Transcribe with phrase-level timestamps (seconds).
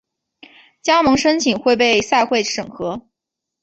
[0.81, 3.05] 加盟申请会被赛会审核。